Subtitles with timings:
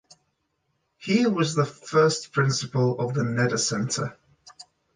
[0.97, 4.17] He was the first principal of the Nettur centre.